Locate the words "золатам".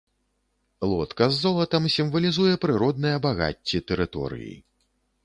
1.43-1.83